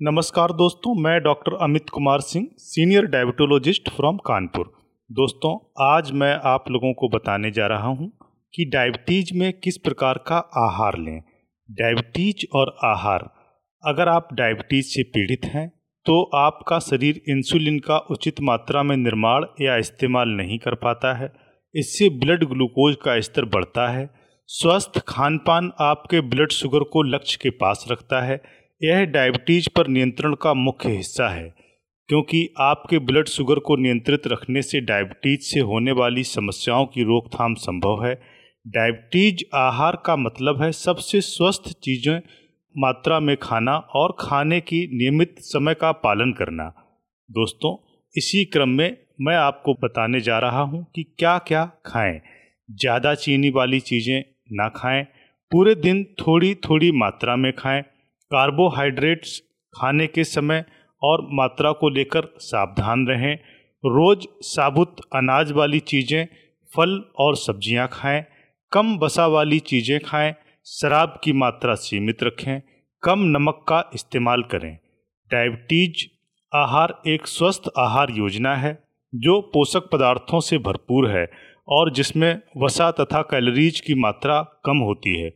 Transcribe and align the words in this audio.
नमस्कार 0.00 0.52
दोस्तों, 0.52 0.94
मैं 0.94 1.22
doctor 1.22 1.54
Amit 1.62 1.88
Kumar 1.90 2.20
Singh, 2.20 2.46
senior 2.58 3.06
diabetologist 3.06 3.88
from 3.88 4.16
Kanpur. 4.26 4.70
दोस्तों, 5.10 5.50
आज 5.86 6.10
मैं 6.12 6.32
आप 6.44 6.70
लोगों 6.70 6.92
को 6.92 7.08
बताने 7.08 7.50
जा 7.50 7.66
रहा 7.66 7.88
हूँ 7.88 8.08
कि 8.54 8.64
डायबिटीज़ 8.64 9.32
में 9.38 9.52
किस 9.54 9.76
प्रकार 9.78 10.18
का 10.26 10.36
आहार 10.58 10.96
लें। 10.98 11.20
डायबिटीज़ 11.68 12.46
और 12.54 12.74
आहार, 12.84 13.28
अगर 13.82 14.08
आप 14.08 14.28
डायबिटीज़ 14.32 14.86
से 14.86 15.02
पीड़ित 15.08 15.44
हैं 15.46 15.68
तो 16.06 16.22
आपका 16.36 16.78
शरीर 16.78 17.20
इंसुलिन 17.28 17.78
का 17.78 17.98
उचित 18.10 18.40
मात्रा 18.42 18.82
में 18.82 18.96
निर्माण 18.96 19.44
या 19.60 19.76
इस्तेमाल 19.76 20.28
नहीं 20.30 20.58
कर 20.58 20.74
पाता 20.76 21.12
है। 21.14 21.32
इससे 21.74 22.08
ब्लड 22.20 22.44
ग्लूकोज 22.44 22.96
का 23.04 23.20
स्तर 23.20 23.44
बढ़ता 23.46 23.88
है। 23.88 24.08
स्वस्थ 24.48 24.98
खान 25.08 25.36
पान 25.38 25.70
आपके 25.80 26.20
ब्लड 26.20 26.52
शुगर 26.52 26.84
को 26.84 27.02
लक्ष्य 27.04 27.38
के 27.42 27.50
पास 27.50 27.84
रखता 27.90 28.20
है। 28.20 28.40
यह 28.80 29.04
डायबिटीज़ 29.04 29.68
पर 29.76 29.88
नियंत्रण 29.88 30.34
का 30.34 30.52
मुख्य 30.54 30.90
हिस्सा 30.90 31.28
है, 31.28 31.48
क्योंकि 32.08 32.48
आपके 32.60 32.98
ब्लड 32.98 33.28
शुगर 33.28 33.58
को 33.58 33.76
नियंत्रित 33.76 34.26
रखने 34.26 34.62
से 34.62 34.80
डायबिटीज़ 34.80 35.40
से 35.44 35.60
होने 35.62 35.92
वाली 35.92 36.24
समस्याओं 36.24 36.86
की 36.86 37.02
रोकथाम 37.02 37.54
संभव 37.56 38.04
है। 38.06 38.14
डायबिटीज़ 38.66 39.44
आहार 39.56 39.98
का 40.06 40.16
मतलब 40.16 40.62
है 40.62 40.70
सबसे 40.72 41.20
स्वस्थ 41.20 41.70
चीज़ें, 41.82 42.20
मात्रा 42.74 43.20
में 43.20 43.36
खाना 43.36 43.76
और 43.76 44.16
खाने 44.20 44.60
की 44.62 44.80
नियमित 44.94 45.34
समय 45.42 45.74
का 45.74 45.92
पालन 46.00 46.32
करना। 46.32 46.72
दोस्तों, 47.28 47.76
इसी 48.14 48.44
क्रम 48.46 48.68
में 48.70 48.96
मैं 49.20 49.36
आपको 49.36 49.74
बताने 49.82 50.20
जा 50.20 50.38
रहा 50.38 50.60
हूँ 50.62 50.84
कि 50.94 51.02
क्या 51.18 51.38
क्या 51.38 51.70
खाएँ। 51.86 52.20
ज़्यादा 52.68 53.14
चीनी 53.16 53.50
वाली 53.50 53.80
चीज़ें 53.82 54.22
ना 54.52 54.68
खाएँ, 54.70 55.04
पूरे 55.52 55.74
दिन 55.76 56.04
थोड़ी 56.18 56.54
थोड़ी 56.64 56.92
मात्रा 56.94 57.36
में 57.36 57.52
खाएँ 57.52 57.82
कार्बोहाइड्रेट्स 58.30 59.38
खाने 59.74 60.06
के 60.06 60.24
समय 60.24 60.64
और 61.02 61.26
मात्रा 61.32 61.72
को 61.72 61.88
लेकर 61.88 62.28
सावधान 62.38 63.06
रहें। 63.06 63.34
रोज़ 63.84 64.26
साबुत 64.42 64.96
अनाज 65.14 65.50
वाली 65.52 65.80
चीज़ें, 65.80 66.26
फल 66.70 67.02
और 67.18 67.36
सब्ज़ियाँ 67.36 67.88
खाएँ। 67.92 68.24
कम 68.72 68.96
बसा 68.98 69.26
वाली 69.26 69.58
चीज़ें 69.58 69.98
खाएँ। 70.00 70.34
शराब 70.66 71.18
की 71.24 71.32
मात्रा 71.32 71.74
सीमित 71.74 72.22
रखें। 72.22 72.60
कम 73.02 73.22
नमक 73.28 73.64
का 73.68 73.82
इस्तेमाल 73.94 74.42
करें। 74.42 74.74
डायबिटीज़ 75.30 76.06
आहार 76.52 76.94
एक 77.06 77.26
स्वस्थ 77.26 77.70
आहार 77.78 78.10
योजना 78.10 78.54
है, 78.56 78.72
जो 79.12 79.40
पोषक 79.54 79.88
पदार्थों 79.92 80.40
से 80.40 80.58
भरपूर 80.58 81.10
है 81.10 81.26
और 81.68 81.92
जिसमें 81.92 82.40
वसा 82.56 82.90
तथा 82.90 83.22
कैलोरीज 83.22 83.80
की 83.80 83.94
मात्रा 83.94 84.40
कम 84.64 84.78
होती 84.78 85.20
है। 85.20 85.30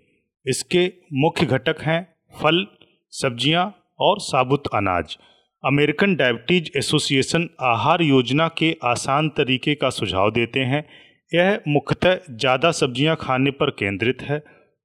इसके 0.47 0.87
मुख्य 1.13 1.47
घटक 1.47 1.83
हैं 1.83 2.03
फल 2.35 2.67
सब्ज़ियाँ 3.15 3.65
और 4.01 4.21
साबुत 4.21 4.67
अनाज। 4.75 5.17
अमेरिकन 5.65 6.15
डायबिटीज़ 6.17 6.71
एसोसिएशन 6.79 7.49
आहार 7.63 8.03
योजना 8.03 8.49
के 8.59 8.77
आसान 8.85 9.29
तरीके 9.29 9.75
का 9.75 9.91
सुझाव 9.91 10.31
देते 10.31 10.61
हैं। 10.63 10.85
यह 11.33 11.59
मुख्यतः 11.69 12.19
ज़्यादा 12.31 12.71
सब्ज़ियाँ 12.73 13.17
खाने 13.21 13.51
पर 13.51 13.71
केंद्रित 13.73 14.23
है। 14.23 14.39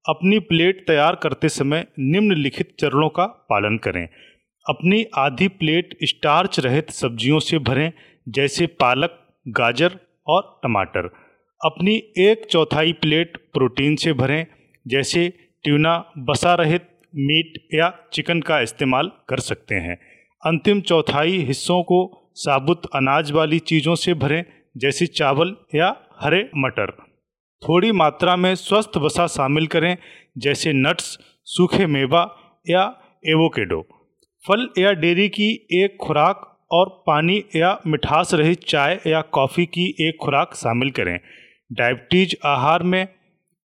अपनी 0.05 0.39
प्लेट 0.41 0.85
तैयार 0.87 1.15
करते 1.15 1.49
समय 1.49 1.85
निम्नलिखित 2.01 2.75
चरणों 2.79 3.09
का 3.09 3.25
पालन 3.49 3.77
करें। 3.77 4.07
अपनी 4.65 5.03
आधी 5.17 5.47
प्लेट 5.47 5.97
स्टार्च 6.03 6.59
रहित 6.59 6.89
सब्जियों 6.91 7.39
से 7.39 7.59
भरें, 7.59 7.91
जैसे 8.27 8.67
पालक, 8.75 9.19
गाजर 9.45 9.97
और 10.27 10.59
टमाटर। 10.63 11.09
अपनी 11.61 11.95
एक 12.19 12.45
चौथाई 12.51 12.93
प्लेट 12.93 13.37
प्रोटीन 13.53 13.95
से 13.95 14.13
भरें, 14.13 14.45
जैसे 14.85 15.27
ट्यूना 15.65 15.97
बसा 16.19 16.53
रहित 16.55 16.88
मीट 17.15 17.67
या 17.73 17.93
चिकन 18.13 18.41
का 18.41 18.59
इस्तेमाल 18.61 19.11
कर 19.29 19.39
सकते 19.39 19.75
हैं। 19.75 19.95
अंतिम 20.45 20.81
चौथाई 20.81 21.37
हिस्सों 21.37 21.83
को 21.83 22.31
साबुत 22.35 22.81
अनाज 22.95 23.31
वाली 23.31 23.59
चीज़ों 23.59 23.95
से 23.95 24.13
भरें, 24.13 24.45
जैसे 24.77 25.05
चावल 25.05 25.55
या 25.75 25.95
हरे 26.19 26.49
मटर। 26.57 26.91
थोड़ी 27.61 27.91
मात्रा 27.91 28.35
में 28.35 28.55
स्वस्थ 28.55 28.97
वसा 28.97 29.27
शामिल 29.27 29.67
करें, 29.67 29.97
जैसे 30.37 30.73
नट्स, 30.73 31.19
सूखे 31.45 31.85
मेवा 31.85 32.35
या 32.69 32.83
एवोकेडो। 33.27 33.81
फल 34.47 34.69
या 34.77 34.91
डेयरी 34.91 35.29
की 35.29 35.67
एक 35.71 35.97
खुराक 36.01 36.67
और 36.71 37.03
पानी 37.07 37.43
या 37.55 37.79
मिठास 37.87 38.33
रहित 38.33 38.63
चाय 38.63 38.99
या 39.07 39.21
कॉफ़ी 39.21 39.65
की 39.65 39.95
एक 40.01 40.17
खुराक 40.21 40.55
शामिल 40.55 40.91
करें। 40.91 41.19
डायबिटीज़ 41.71 42.35
आहार 42.45 42.83
में 42.83 43.07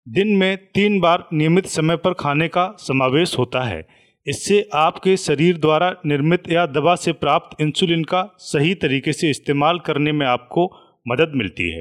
दिन 0.08 0.28
में 0.28 0.56
तीन 0.56 1.00
बार 1.00 1.28
नियमित 1.32 1.66
समय 1.66 1.96
पर 1.96 2.12
खाने 2.12 2.48
का 2.48 2.76
समावेश 2.78 3.38
होता 3.38 3.62
है। 3.62 3.86
इससे 4.26 4.68
आपके 4.74 5.16
शरीर 5.16 5.58
द्वारा 5.58 5.94
निर्मित 6.06 6.42
या 6.50 6.66
दवा 6.66 6.94
से 6.94 7.12
प्राप्त 7.12 7.60
इंसुलिन 7.60 8.04
का 8.04 8.22
सही 8.38 8.74
तरीके 8.74 9.12
से 9.12 9.30
इस्तेमाल 9.30 9.78
करने 9.78 10.12
में 10.12 10.26
आपको 10.26 10.66
मदद 11.08 11.32
मिलती 11.34 11.70
है। 11.70 11.80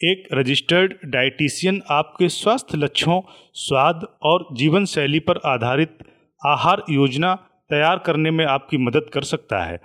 एक 0.00 0.28
रजिस्टर्ड 0.32 0.94
डाइटिशियन 1.04 1.82
आपके 1.90 2.28
स्वास्थ्य 2.28 2.78
लक्ष्यों 2.78 3.20
स्वाद 3.54 4.06
और 4.22 4.46
जीवन 4.52 4.84
शैली 4.84 5.20
पर 5.20 5.40
आधारित 5.46 5.98
आहार 6.46 6.82
योजना 6.90 7.34
तैयार 7.70 7.98
करने 7.98 8.30
में 8.30 8.44
आपकी 8.44 8.78
मदद 8.78 9.10
कर 9.14 9.22
सकता 9.22 9.64
है। 9.64 9.80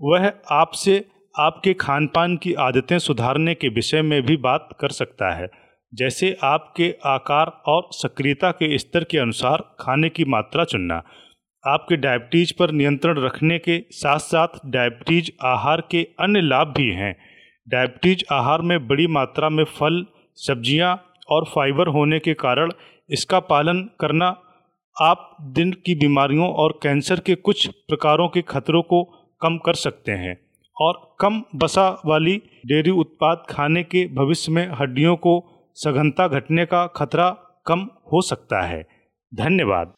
वह 0.00 0.32
आपसे 0.50 1.04
आपके 1.38 1.74
खान 1.74 2.06
पान 2.06 2.36
की 2.36 2.54
आदतें 2.54 2.98
सुधारने 2.98 3.54
के 3.54 3.68
विषय 3.68 4.02
में 4.02 4.22
भी 4.22 4.36
बात 4.36 4.68
कर 4.80 4.88
सकता 4.88 5.34
है। 5.34 5.63
जैसे 5.94 6.36
आपके 6.44 6.94
आकार 7.06 7.46
और 7.66 7.88
सक्रियता 7.92 8.50
के 8.50 8.78
स्तर 8.78 9.04
के 9.04 9.18
अनुसार 9.18 9.62
खाने 9.80 10.08
की 10.08 10.24
मात्रा 10.24 10.64
चुनना, 10.64 11.02
आपके 11.64 11.96
डायबिटीज़ 11.96 12.52
पर 12.58 12.70
नियंत्रण 12.72 13.18
रखने 13.18 13.58
के 13.58 13.78
साथ 13.92 14.18
साथ 14.20 14.58
डायबिटीज़ 14.66 15.30
आहार 15.46 15.80
के 15.90 16.02
अन्य 16.20 16.40
लाभ 16.40 16.72
भी 16.76 16.88
हैं। 16.92 17.14
डायबिटीज़ 17.66 18.24
आहार 18.32 18.62
में 18.62 18.86
बड़ी 18.88 19.06
मात्रा 19.08 19.48
में 19.48 19.64
फल, 19.64 20.04
सब्ज़ियाँ 20.38 20.94
और 21.30 21.44
फाइबर 21.44 21.88
होने 21.88 22.18
के 22.18 22.34
कारण 22.34 22.72
इसका 23.10 23.40
पालन 23.40 23.88
करना 24.00 24.34
आप 24.96 25.36
दिन 25.54 25.72
की 25.86 25.94
बीमारियों 25.94 26.48
और 26.54 26.78
कैंसर 26.82 27.20
के 27.20 27.34
कुछ 27.34 27.66
प्रकारों 27.88 28.28
के 28.28 28.42
खतरों 28.42 28.82
को 28.82 29.02
कम 29.40 29.56
कर 29.58 29.74
सकते 29.76 30.12
हैं 30.12 30.36
और 30.76 31.00
कम 31.20 31.42
बसा 31.54 31.88
वाली 32.06 32.36
डेयरी 32.66 32.90
उत्पाद 32.90 33.44
खाने 33.50 33.82
के 33.82 34.06
भविष्य 34.14 34.52
में 34.52 34.66
हड्डियों 34.72 35.16
को 35.16 35.42
सघनता 35.74 36.28
घटने 36.28 36.66
का 36.66 36.86
खतरा 36.86 37.30
कम 37.66 37.80
हो 38.12 38.20
सकता 38.20 38.62
है। 38.62 38.86
धन्यवाद। 39.34 39.94